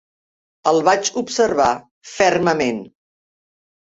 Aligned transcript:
El 0.71 0.79
vaig 0.87 1.11
observar 1.21 1.69
fermament. 2.15 2.85